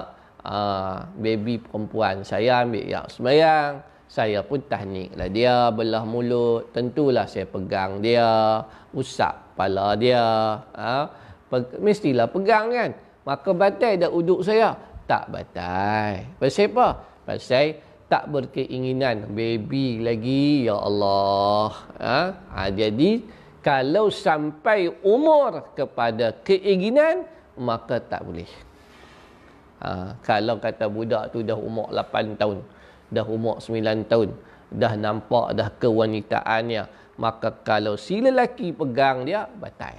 [0.44, 3.80] Uh, baby perempuan saya ambil yang semayang.
[4.14, 6.70] Saya pun tahnik lah dia, belah mulut.
[6.70, 8.62] Tentulah saya pegang dia,
[8.94, 10.22] usap kepala dia.
[10.78, 11.10] Ha?
[11.50, 12.94] Pe- mestilah pegang kan.
[13.26, 14.78] Maka batai dah uduk saya.
[15.10, 16.30] Tak batai.
[16.38, 16.88] Pasal apa?
[17.26, 17.82] Pasal
[18.14, 22.20] tak berkeinginan baby lagi ya Allah ha?
[22.54, 23.26] ha jadi
[23.66, 27.26] kalau sampai umur kepada keinginan
[27.58, 28.46] maka tak boleh
[29.82, 32.62] ha, kalau kata budak tu dah umur 8 tahun
[33.14, 34.30] dah umur 9 tahun.
[34.74, 37.16] Dah nampak dah kewanitaannya.
[37.22, 39.94] Maka kalau si lelaki pegang dia batal.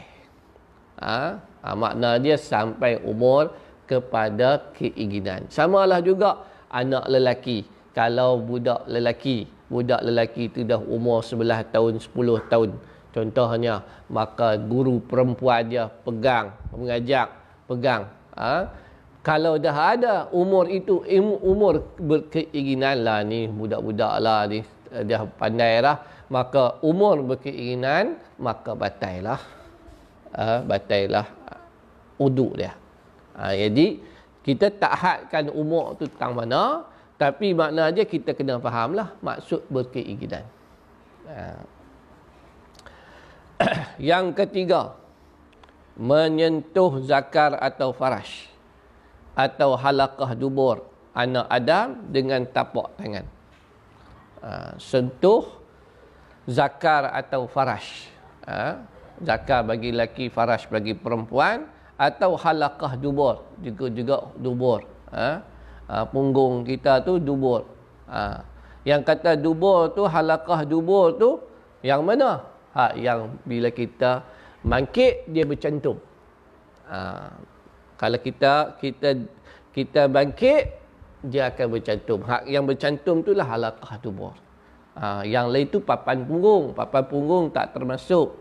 [0.98, 1.38] Ha?
[1.62, 3.54] ha, makna dia sampai umur
[3.86, 5.46] kepada keinginan.
[5.46, 6.42] Samalah juga
[6.74, 7.62] anak lelaki.
[7.94, 12.70] Kalau budak lelaki budak lelaki itu dah umur 11 tahun 10 tahun
[13.14, 17.32] contohnya maka guru perempuan dia pegang mengajak
[17.64, 18.06] pegang.
[18.36, 18.68] Ha?
[19.24, 21.00] Kalau dah ada umur itu
[21.40, 24.60] umur berkeinginan lah ni budak-budak lah ni
[25.08, 25.96] dia pandai lah
[26.28, 29.40] maka umur berkeinginan maka batai lah
[30.36, 30.60] ha?
[30.60, 31.26] batai lah
[32.20, 32.76] uduk dia
[33.34, 33.56] ha?
[33.56, 33.98] jadi
[34.44, 36.84] kita tak hadkan umur tu tentang mana
[37.14, 40.44] tapi makna dia kita kena fahamlah maksud berkeinginan.
[41.30, 41.62] Ha.
[44.12, 44.98] Yang ketiga,
[45.94, 48.53] menyentuh zakar atau farash
[49.34, 53.26] atau halakah dubur anak Adam dengan tapak tangan.
[54.44, 54.76] Ha.
[54.76, 55.46] sentuh
[56.46, 58.10] zakar atau farash.
[58.46, 58.82] Ha.
[59.22, 64.80] zakar bagi laki, farash bagi perempuan atau halakah dubur juga juga dubur.
[65.14, 65.54] Ha
[65.88, 67.68] ha, punggung kita tu dubur.
[68.08, 68.44] Ha,
[68.84, 71.40] yang kata dubur tu halakah dubur tu
[71.84, 72.44] yang mana?
[72.74, 74.24] Ha, yang bila kita
[74.64, 75.96] bangkit dia bercantum.
[76.88, 77.30] Ha,
[78.04, 79.08] kalau kita kita
[79.72, 80.76] kita bangkit
[81.24, 82.20] dia akan bercantum.
[82.20, 84.36] Hak yang bercantum tu lah halakah dubur.
[84.92, 86.76] Ha, yang lain tu papan punggung.
[86.76, 88.36] Papan punggung tak termasuk.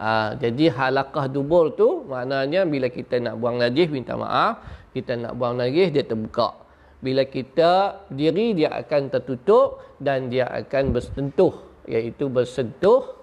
[0.00, 4.64] Ha, jadi halakah dubur tu maknanya bila kita nak buang najis minta maaf.
[4.96, 6.62] Kita nak buang najis dia terbuka
[7.02, 11.50] bila kita diri dia akan tertutup dan dia akan bersentuh
[11.84, 13.18] iaitu bersentuh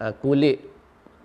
[0.00, 0.64] uh, kulit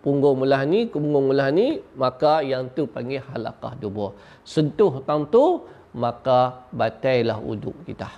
[0.05, 4.13] punggung belah ni punggung belah ni maka yang tu panggil halaqah dubur
[4.45, 5.65] sentuh tang tu
[5.95, 8.11] maka batailah uduk kita.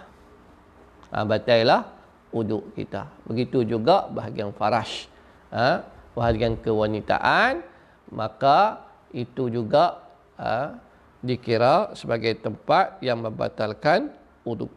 [1.14, 1.86] Ha, batailah
[2.34, 3.06] uduk kita.
[3.30, 5.06] Begitu juga bahagian farash.
[5.54, 5.86] Ha,
[6.18, 7.62] bahagian kewanitaan
[8.10, 8.82] maka
[9.14, 10.02] itu juga
[10.42, 10.82] ha,
[11.22, 14.10] dikira sebagai tempat yang membatalkan
[14.42, 14.74] wuduk.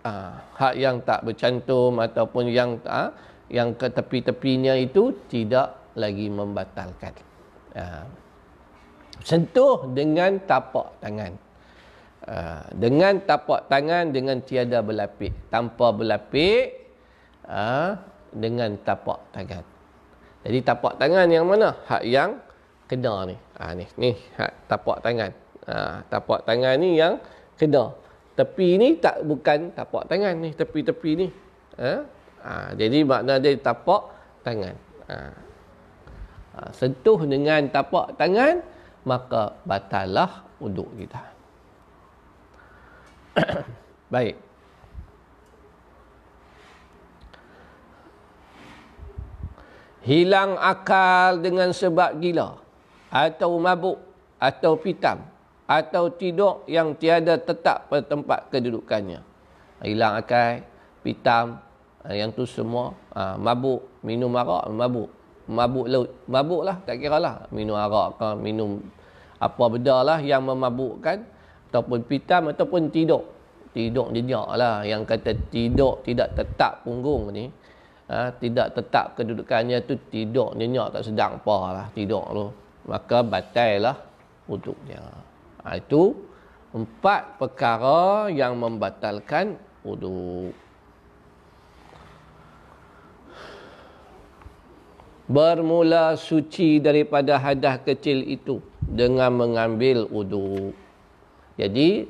[0.00, 3.12] Ha, hak yang tak bercantum ataupun yang ha,
[3.52, 7.12] yang ke tepi-tepinya itu tidak lagi membatalkan.
[7.74, 8.04] Ha,
[9.24, 11.32] sentuh dengan tapak tangan.
[12.28, 15.32] Ha, dengan tapak tangan dengan tiada berlapik.
[15.48, 16.92] Tanpa berlapik
[17.48, 17.96] ha,
[18.30, 19.64] dengan tapak tangan.
[20.46, 21.74] Jadi tapak tangan yang mana?
[21.88, 22.38] Hak yang
[22.86, 23.36] kena ni.
[23.58, 25.32] Ha, ni, ni hak tapak tangan.
[25.66, 27.18] Ha, tapak tangan ni yang
[27.58, 27.90] kena.
[28.36, 31.26] Tepi ni tak bukan tapak tangan ni, tepi-tepi ni.
[31.80, 31.92] Ha?
[32.44, 34.12] Ha, jadi makna dia tapak
[34.44, 34.76] tangan.
[35.08, 35.45] Ha.
[36.56, 38.64] Ha, sentuh dengan tapak tangan,
[39.04, 41.22] maka batallah uduk kita.
[44.14, 44.40] Baik.
[50.06, 52.56] Hilang akal dengan sebab gila
[53.10, 53.98] atau mabuk
[54.38, 55.18] atau pitam
[55.66, 59.18] atau tidur yang tiada tetap pada tempat kedudukannya.
[59.82, 60.62] Hilang akal,
[61.02, 61.58] pitam,
[62.06, 65.10] eh, yang tu semua ha, mabuk, minum arak, mabuk.
[65.46, 67.46] Mabuk laut, mabuk lah, tak kira lah.
[67.54, 68.82] Minum arak ke, minum
[69.38, 71.22] apa benda lah yang memabukkan.
[71.70, 73.22] Ataupun pitam, ataupun tidur.
[73.70, 74.82] Tidur jejak lah.
[74.82, 77.46] Yang kata tidur tidak tetap punggung ni.
[78.06, 82.46] Ha, tidak tetap kedudukannya tu tidur nyenyak tak sedang apa lah tidur tu.
[82.86, 83.96] Maka batal lah
[84.86, 85.02] dia.
[85.66, 86.14] Ha, itu
[86.70, 90.54] empat perkara yang membatalkan wuduk.
[95.26, 100.70] Bermula suci daripada hadah kecil itu dengan mengambil wuduk.
[101.58, 102.06] Jadi,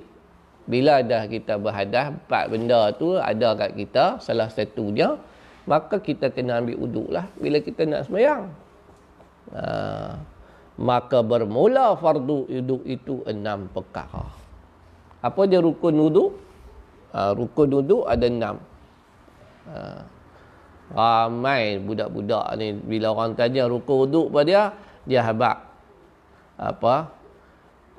[0.68, 5.16] bila dah kita berhadah, empat benda tu ada kat kita, salah satunya,
[5.64, 8.52] maka kita kena ambil wuduk lah bila kita nak semayang.
[9.55, 10.37] Haa
[10.76, 14.29] maka bermula fardu wudu itu enam perkara.
[15.24, 16.24] Apa dia rukun wudu?
[17.16, 18.57] Ha, rukun wudu ada enam.
[19.66, 20.05] Ha,
[20.92, 24.62] ramai budak-budak ni bila orang tanya rukun wudu pada dia,
[25.07, 25.59] dia habaq.
[26.57, 26.94] apa?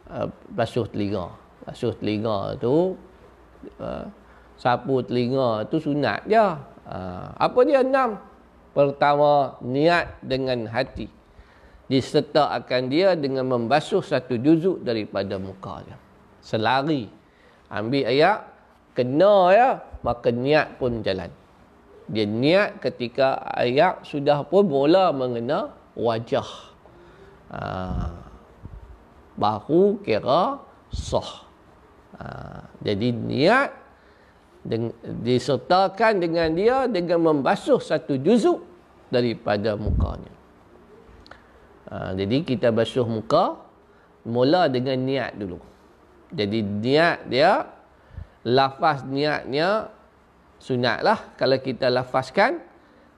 [0.08, 1.36] Uh, basuh telinga.
[1.68, 2.96] Basuh telinga tu
[3.84, 4.06] uh,
[4.56, 6.48] sapu telinga tu sunat je.
[6.88, 8.16] Uh, apa dia enam?
[8.72, 11.12] Pertama niat dengan hati.
[11.92, 15.98] Disertakan dia dengan membasuh satu juzuk daripada muka dia.
[16.40, 17.12] Selari.
[17.68, 18.48] Ambil ayat
[18.96, 19.70] kena ya
[20.08, 21.28] maka niat pun jalan
[22.08, 26.48] dia niat ketika ayat sudah pun bola mengena wajah.
[27.52, 27.60] Ha,
[29.36, 31.32] baru kira sah.
[32.16, 32.26] Ha,
[32.80, 33.70] jadi niat
[34.64, 38.64] deng, disertakan dengan dia dengan membasuh satu juzuk
[39.12, 40.32] daripada mukanya.
[41.92, 43.60] Ha, jadi kita basuh muka
[44.24, 45.60] mula dengan niat dulu.
[46.32, 47.68] Jadi niat dia
[48.48, 49.92] lafaz niatnya
[50.58, 52.62] sunatlah kalau kita lafazkan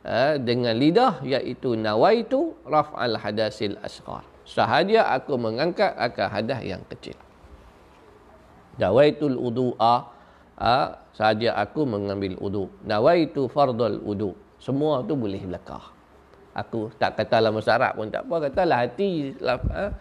[0.06, 4.24] uh, dengan lidah iaitu nawaitu raf'al hadasil asghar.
[4.44, 7.16] Sahaja aku mengangkat akan hadas yang kecil.
[8.82, 9.96] Nawaitul wudu'a
[10.58, 12.66] uh, sahaja aku mengambil wudu.
[12.82, 14.34] Nawaitu fardal wudu.
[14.58, 16.00] Semua tu boleh belakang
[16.60, 19.92] aku tak kata dalam syarat pun tak apa katalah hati laf, uh,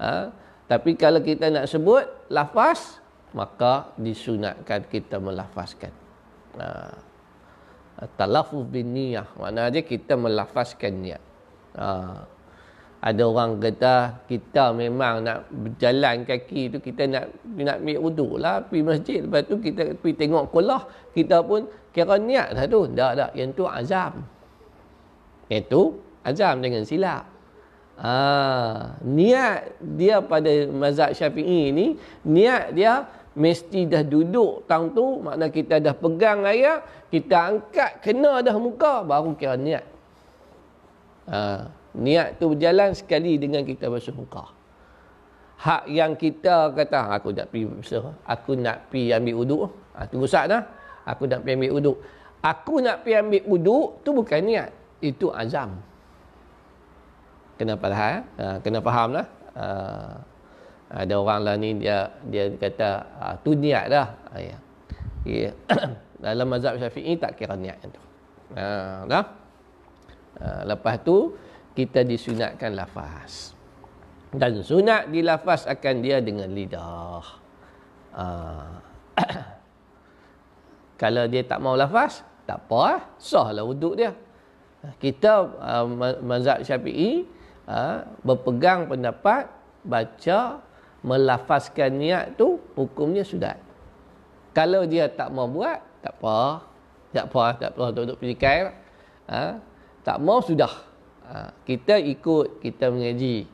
[0.00, 0.24] uh,
[0.66, 3.00] tapi kalau kita nak sebut lafaz
[3.36, 5.92] maka disunatkan kita melafazkan.
[6.58, 6.94] Uh,
[8.14, 9.26] Talafuz bin niyah.
[9.34, 11.22] Maknanya kita melafazkan niat.
[11.74, 12.22] Uh,
[12.98, 18.58] ada orang kata kita memang nak berjalan kaki tu kita nak nak ambil wuduk lah
[18.66, 20.82] pergi masjid lepas tu kita pergi tengok kolah
[21.14, 24.12] kita pun kira niat dah tu tak tak yang tu azam
[25.46, 25.94] yang tu
[26.26, 27.22] azam dengan silap
[28.02, 31.94] ah, niat dia pada mazhab syafi'i ni
[32.26, 33.06] niat dia
[33.38, 36.82] mesti dah duduk tang tu makna kita dah pegang ayat
[37.14, 39.84] kita angkat kena dah muka baru kira niat.
[41.30, 44.58] Ha, niat tu berjalan sekali dengan kita basuh muka
[45.58, 49.62] hak yang kita kata ha, aku nak pergi basuh aku nak pergi ambil uduk.
[49.98, 50.62] Ha, tunggu saat dah.
[51.02, 51.96] Aku nak pergi ambil uduk.
[52.38, 54.70] Aku nak pergi ambil uduk tu bukan niat
[55.02, 55.74] itu azam.
[57.58, 59.26] Kena faham ha, kena faham lah.
[59.58, 59.66] Ha,
[60.88, 62.88] ada orang lah ni dia dia kata
[63.20, 64.56] ah, tu niat dah ah, ya.
[65.28, 65.52] ya.
[66.24, 68.00] dalam mazhab syafi'i tak kira niat itu
[68.56, 69.24] ha, dah
[70.40, 71.36] ha, lepas tu
[71.76, 73.52] kita disunatkan lafaz
[74.32, 77.24] dan sunat dilafaz akan dia dengan lidah
[78.16, 78.26] ha.
[81.00, 84.16] kalau dia tak mau lafaz tak apa lah sah lah wuduk dia
[84.96, 85.84] kita uh,
[86.24, 87.28] mazhab syafi'i
[87.68, 89.52] uh, berpegang pendapat
[89.84, 90.67] baca
[91.02, 93.54] melafazkan niat tu hukumnya sudah.
[94.56, 96.66] Kalau dia tak mau buat, tak apa.
[97.14, 98.68] Tak apa, tak apa untuk pelikai.
[99.30, 99.56] Ha?
[100.02, 100.72] Tak mau sudah.
[101.30, 101.54] Ha?
[101.62, 103.46] Kita ikut, kita mengaji.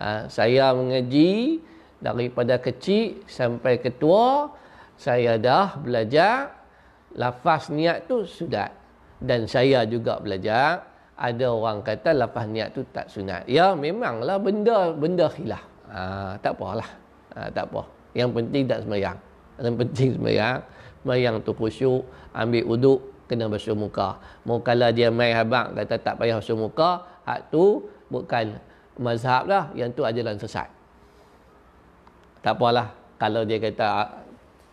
[0.00, 0.26] Ha?
[0.32, 1.60] Saya mengaji
[2.00, 4.50] daripada kecil sampai ketua.
[4.96, 6.56] Saya dah belajar
[7.14, 8.72] lafaz niat tu sudah.
[9.20, 13.44] Dan saya juga belajar ada orang kata lafaz niat tu tak sunat.
[13.44, 15.75] Ya memanglah benda benda khilaf.
[15.90, 16.88] Ha, tak apalah.
[17.36, 17.82] Ha, tak apa.
[18.16, 19.18] Yang penting tak semayang.
[19.60, 20.58] Yang penting semayang.
[21.02, 22.02] Semayang tu khusyuk.
[22.34, 23.00] Ambil uduk.
[23.26, 24.22] Kena basuh muka.
[24.46, 25.74] Kalau dia main habang.
[25.74, 27.02] Kata tak payah basuh muka.
[27.26, 28.58] Hak tu bukan
[28.98, 29.70] mazhab lah.
[29.74, 30.70] Yang tu ajaran sesat.
[32.42, 32.94] Tak apalah.
[33.18, 34.22] Kalau dia kata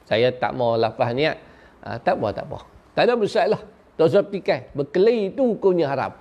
[0.05, 1.37] saya tak mau lapah niat.
[1.83, 2.59] Ha, tak apa, tak apa.
[2.93, 3.61] Tak ada masalah.
[3.97, 4.69] Tak usah fikir.
[4.73, 6.13] Berkelahi itu hukumnya haram.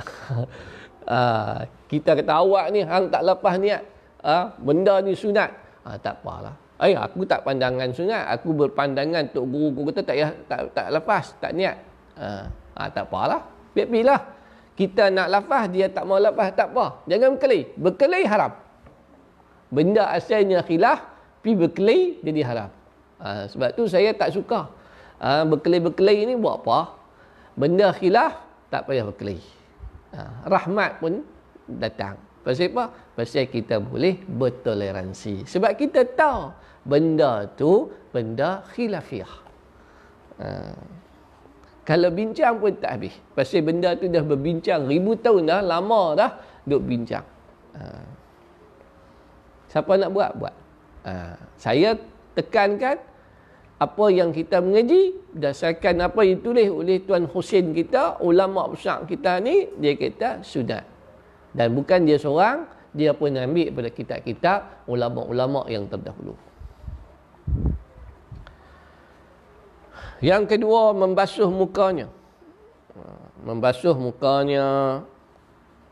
[1.10, 1.20] ha,
[1.90, 3.82] kita kata awak ni hang tak lepas niat.
[4.22, 5.50] Ha, benda ni sunat.
[5.82, 6.54] Ha, tak apalah.
[6.80, 8.30] Eh aku tak pandangan sunat.
[8.38, 11.76] Aku berpandangan tok guru kata tak tak tak lepas tak niat.
[12.16, 12.26] Ha,
[12.78, 13.42] ha tak apalah.
[13.74, 14.20] Biar-biarlah
[14.78, 17.04] kita nak lepas dia tak mau lepas tak apa.
[17.10, 17.62] Jangan berkelahi.
[17.76, 18.52] Berkelahi haram.
[19.70, 21.04] Benda asalnya khilaf
[21.42, 22.70] pi berkelahi jadi haram.
[23.20, 24.72] Ha, sebab tu saya tak suka.
[25.20, 26.96] Ha, berkelahi-berkelahi ni buat apa?
[27.58, 28.40] Benda khilaf
[28.72, 29.59] tak payah berkelahi
[30.46, 31.22] rahmat pun
[31.66, 32.18] datang.
[32.40, 32.84] Pasal apa?
[33.14, 35.44] Pasal kita boleh bertoleransi.
[35.44, 36.50] Sebab kita tahu
[36.82, 39.34] benda tu benda khilafiah.
[40.40, 40.72] Ha.
[41.84, 43.14] Kalau bincang pun tak habis.
[43.36, 46.30] Pasal benda tu dah berbincang ribu tahun dah, lama dah
[46.64, 47.26] duk bincang.
[47.76, 47.84] Ha.
[49.70, 50.30] Siapa nak buat?
[50.40, 50.54] Buat.
[51.06, 51.36] Ha.
[51.60, 51.92] Saya
[52.32, 52.96] tekankan
[53.80, 59.40] apa yang kita mengaji berdasarkan apa yang ditulis oleh Tuan Hussein kita, ulama besar kita
[59.40, 60.84] ni, dia kata sudah
[61.56, 66.36] dan bukan dia seorang, dia pun ambil pada kitab-kitab ulama-ulama yang terdahulu.
[70.20, 72.12] Yang kedua, membasuh mukanya.
[73.40, 75.00] Membasuh mukanya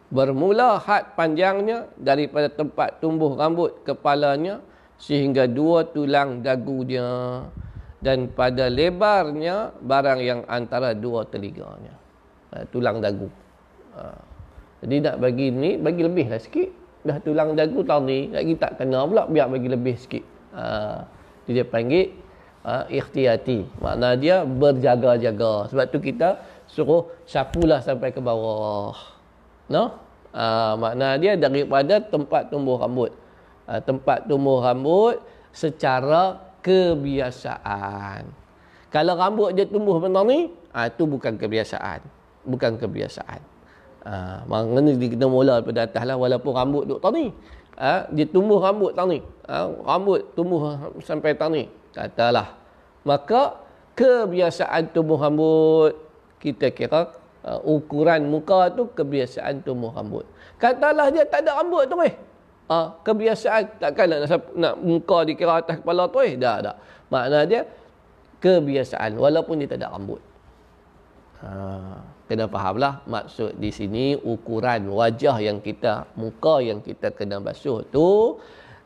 [0.09, 4.65] Bermula had panjangnya daripada tempat tumbuh rambut kepalanya
[4.97, 7.45] sehingga dua tulang dagunya
[7.99, 11.95] dan pada lebarnya barang yang antara dua telinganya.
[12.55, 13.27] Uh, tulang dagu.
[13.99, 14.21] Uh,
[14.87, 16.71] jadi nak bagi ni, bagi lebih lah sikit.
[17.03, 20.25] Dah tulang dagu tahun ni, lagi tak kena pula biar bagi lebih sikit.
[20.55, 21.03] Uh,
[21.51, 22.15] dia panggil
[22.63, 23.67] uh, ikhtiyati.
[23.83, 25.73] Makna dia berjaga-jaga.
[25.73, 26.39] Sebab tu kita
[26.71, 28.95] suruh sapulah sampai ke bawah.
[29.67, 29.99] No?
[30.31, 33.11] Uh, makna dia daripada tempat tumbuh rambut.
[33.67, 35.19] Uh, tempat tumbuh rambut
[35.51, 38.29] secara kebiasaan.
[38.89, 42.01] Kalau rambut dia tumbuh benar ni, uh, itu bukan kebiasaan.
[42.49, 43.41] Bukan kebiasaan.
[44.09, 46.17] Uh, maknanya dia kena mula daripada atas lah.
[46.17, 47.35] Walaupun rambut duduk tak ni.
[47.77, 49.21] Uh, dia tumbuh rambut tak ni.
[49.45, 51.69] Uh, rambut tumbuh sampai tak ni.
[51.93, 52.57] Katalah.
[53.05, 53.61] Maka
[53.93, 55.93] kebiasaan tumbuh rambut
[56.41, 57.13] kita kira
[57.45, 60.25] uh, ukuran muka tu kebiasaan tumbuh rambut.
[60.57, 62.28] Katalah dia tak ada rambut tu eh.
[62.69, 66.37] Uh, kebiasaan takkan nak, nak muka dikira atas kepala tu eh.
[66.37, 66.77] Dah, dah.
[67.09, 67.65] Makna dia
[68.45, 70.21] kebiasaan walaupun dia tak ada rambut.
[71.41, 71.97] Uh,
[72.29, 78.37] kena fahamlah maksud di sini ukuran wajah yang kita, muka yang kita kena basuh tu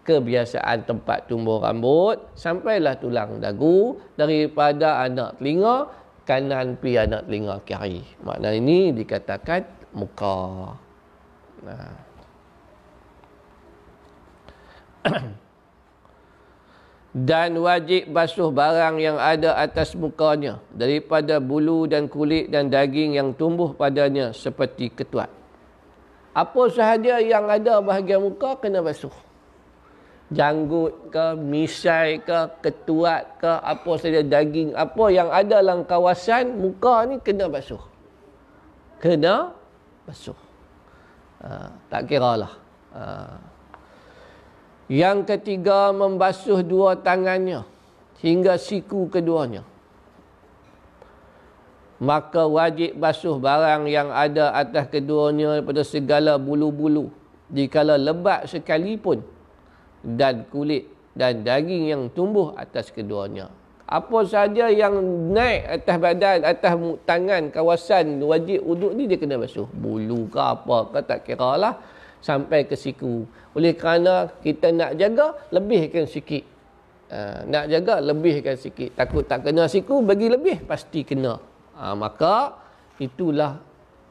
[0.07, 5.91] kebiasaan tempat tumbuh rambut sampailah tulang dagu daripada anak telinga
[6.23, 8.07] kanan pi anak telinga kiri.
[8.23, 10.71] Makna ini dikatakan muka.
[11.67, 12.12] Nah.
[17.29, 23.37] dan wajib basuh barang yang ada atas mukanya daripada bulu dan kulit dan daging yang
[23.37, 25.29] tumbuh padanya seperti ketuat.
[26.33, 29.13] Apa sahaja yang ada bahagian muka kena basuh
[30.33, 37.05] janggut ke, misai ke, ketuat ke, apa saja daging, apa yang ada dalam kawasan muka
[37.05, 37.81] ni kena basuh.
[38.99, 39.53] Kena
[40.09, 40.37] basuh.
[41.45, 42.53] Ha, tak kira lah.
[42.97, 43.03] Ha.
[44.91, 47.67] Yang ketiga, membasuh dua tangannya
[48.23, 49.67] hingga siku keduanya.
[52.03, 57.15] Maka wajib basuh barang yang ada atas keduanya daripada segala bulu-bulu.
[57.53, 59.23] Jikalau lebat sekalipun,
[60.03, 63.55] dan kulit dan daging yang tumbuh atas keduanya.
[63.87, 64.99] Apa saja yang
[65.31, 66.73] naik atas badan, atas
[67.05, 69.69] tangan, kawasan wajib uduk ni dia kena basuh.
[69.69, 71.77] Bulu ke apa ke tak kira lah.
[72.23, 73.27] Sampai ke siku.
[73.59, 76.47] Oleh kerana kita nak jaga, lebihkan sikit.
[77.13, 78.95] Uh, nak jaga, lebihkan sikit.
[78.95, 81.37] Takut tak kena siku, bagi lebih, pasti kena.
[81.75, 82.57] Uh, maka,
[83.03, 83.59] itulah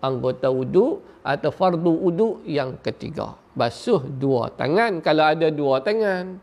[0.03, 6.39] anggota uduk atau fardu uduk yang ketiga basuh dua tangan kalau ada dua tangan.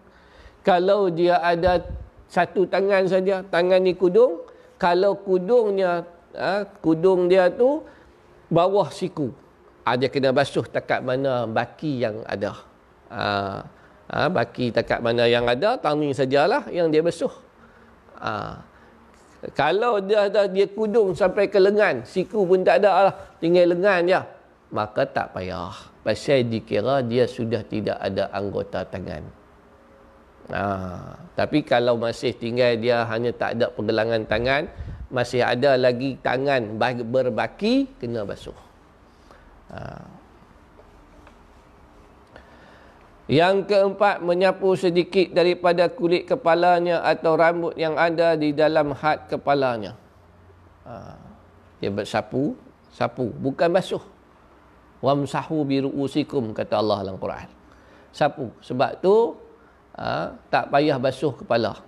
[0.67, 1.81] Kalau dia ada
[2.29, 4.45] satu tangan saja, tangan ni kudung,
[4.77, 6.05] kalau kudungnya
[6.37, 7.81] ha, kudung dia tu
[8.53, 9.33] bawah siku.
[9.97, 12.53] Dia kena basuh takat mana baki yang ada.
[13.09, 13.23] Ha,
[14.13, 17.33] ha, baki takat mana yang ada, tangan sajalah yang dia basuh.
[18.21, 18.61] Ha,
[19.55, 24.01] kalau dia ada dia kudung sampai ke lengan, siku pun tak ada lah, tinggal lengan
[24.05, 24.21] je.
[24.69, 25.73] Maka tak payah
[26.05, 29.25] pasal dikira dia sudah tidak ada anggota tangan.
[30.49, 30.63] Ha,
[31.37, 34.63] tapi kalau masih tinggal dia hanya tak ada pergelangan tangan,
[35.09, 36.77] masih ada lagi tangan
[37.09, 38.68] berbaki, kena basuh.
[39.69, 39.81] Ha.
[43.29, 49.93] Yang keempat, menyapu sedikit daripada kulit kepalanya atau rambut yang ada di dalam had kepalanya.
[50.89, 51.17] Ha.
[51.79, 52.57] Dia bersapu,
[52.89, 54.19] sapu, bukan basuh
[54.99, 57.49] wamsahu bi ruusikum kata Allah dalam Quran.
[58.11, 58.51] Sapu.
[58.65, 59.37] Sebab tu
[59.95, 61.79] ha, tak payah basuh kepala.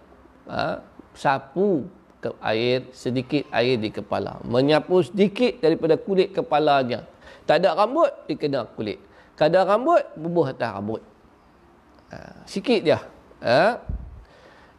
[1.14, 1.87] Sapu
[2.20, 4.39] ke air sedikit air di kepala.
[4.47, 7.07] Menyapu sedikit daripada kulit kepalanya.
[7.51, 9.03] Tak ada rambut dikena kulit.
[9.35, 11.03] Kada rambut bubuh atas rambut.
[12.15, 13.03] Ha, sikit dia.
[13.43, 13.83] Ha.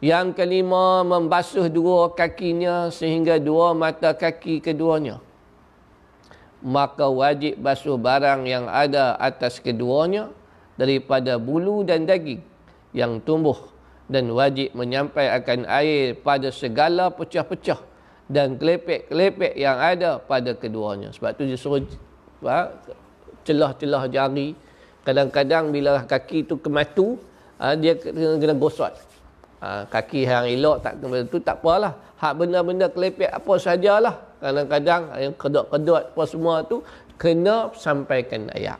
[0.00, 5.20] Yang kelima membasuh dua kakinya sehingga dua mata kaki keduanya
[6.62, 10.30] maka wajib basuh barang yang ada atas keduanya
[10.78, 12.40] daripada bulu dan daging
[12.94, 13.58] yang tumbuh
[14.06, 17.82] dan wajib menyampaikan air pada segala pecah-pecah
[18.30, 21.10] dan kelepek-kelepek yang ada pada keduanya.
[21.10, 21.82] Sebab tu dia suruh
[23.46, 24.54] celah-celah jari.
[25.02, 27.18] Kadang-kadang bila kaki tu kematu,
[27.58, 28.94] ha, dia kena, kena gosot.
[29.62, 31.94] Ha, kaki yang elok tak kena tu tak apalah.
[32.18, 36.86] Hak benda-benda kelepek apa sajalah kadang-kadang yang kedut-kedut apa semua tu
[37.18, 38.78] kena sampaikan ayat.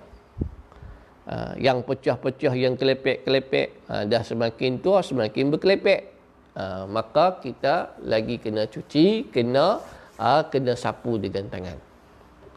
[1.22, 6.10] Uh, yang pecah-pecah yang kelepek-kelepek uh, dah semakin tua semakin berkelepek
[6.58, 9.78] uh, maka kita lagi kena cuci kena
[10.18, 11.78] uh, kena sapu dengan tangan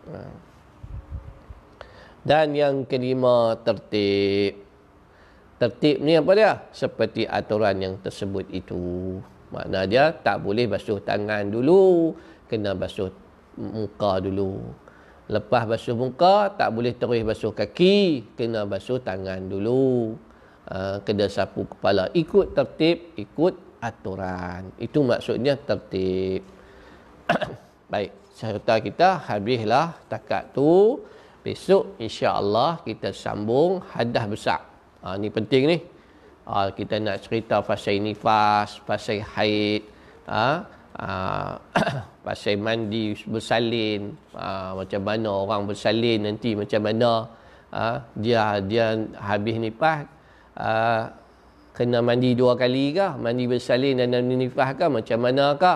[0.10, 0.45] uh.
[2.26, 4.58] Dan yang kelima tertib.
[5.62, 6.52] Tertib ni apa dia?
[6.74, 9.22] Seperti aturan yang tersebut itu.
[9.54, 12.18] Makna dia tak boleh basuh tangan dulu.
[12.50, 13.14] Kena basuh
[13.62, 14.58] muka dulu.
[15.30, 18.26] Lepas basuh muka, tak boleh terus basuh kaki.
[18.34, 20.18] Kena basuh tangan dulu.
[20.66, 22.10] Uh, kena sapu kepala.
[22.18, 24.74] Ikut tertib, ikut aturan.
[24.82, 26.42] Itu maksudnya tertib.
[27.94, 31.06] Baik, serta kita habislah takat tu.
[31.46, 34.66] Besok insya-Allah kita sambung hadah besar.
[35.06, 35.78] Ha, ni penting ni.
[36.50, 39.86] Ha, kita nak cerita pasal nifas, pasal haid,
[40.26, 40.66] ha,
[40.98, 41.14] ha,
[42.26, 47.30] pasal mandi bersalin, ha, macam mana orang bersalin nanti macam mana
[47.70, 50.10] ha, dia dia habis nifas
[50.58, 51.14] ha,
[51.78, 53.22] kena mandi dua kali ke?
[53.22, 54.86] Mandi bersalin dan mandi nifas ke?
[54.90, 55.74] Macam mana ke?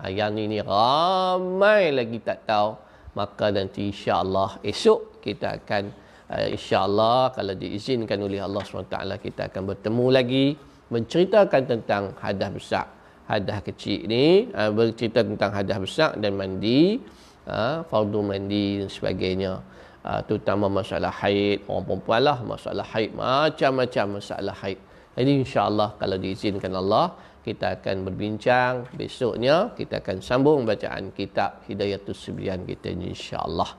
[0.00, 2.88] Ha, yang ini ramai lagi tak tahu.
[3.18, 4.62] Maka nanti insya-Allah.
[4.62, 5.82] Esok kita akan
[6.30, 10.46] uh, insya-Allah kalau diizinkan oleh Allah SWT kita akan bertemu lagi
[10.90, 12.86] menceritakan tentang hadah besar.
[13.30, 16.98] Hadah kecil ni uh, bercerita tentang hadah besar dan mandi
[17.46, 19.52] uh, fardu mandi dan sebagainya.
[20.00, 21.66] Uh, terutama masalah haid.
[21.68, 23.10] Orang perempuan lah masalah haid.
[23.12, 24.78] Macam-macam masalah haid.
[25.18, 32.28] Jadi insya-Allah kalau diizinkan Allah kita akan berbincang besoknya kita akan sambung bacaan kitab Hidayatus
[32.28, 33.70] Subyan kita insya-Allah.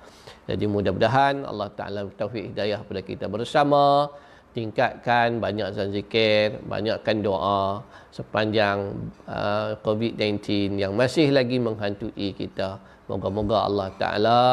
[0.50, 4.10] Jadi mudah-mudahan Allah Taala taufik hidayah kepada kita bersama
[4.52, 8.92] tingkatkan banyak zikir, banyakkan doa sepanjang
[9.24, 12.82] uh, COVID-19 yang masih lagi menghantui kita.
[13.08, 14.44] Moga-moga Allah Taala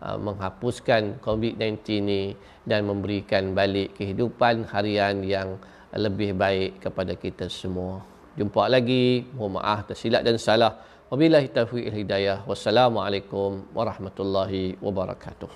[0.00, 2.22] uh, menghapuskan COVID-19 ini
[2.64, 5.60] dan memberikan balik kehidupan harian yang
[5.92, 8.11] lebih baik kepada kita semua.
[8.32, 9.28] Jumpa lagi.
[9.36, 10.80] Mohon maaf tersilap dan salah.
[11.12, 12.40] Wabillahi taufiq hidayah.
[12.48, 15.52] Wassalamualaikum warahmatullahi wabarakatuh.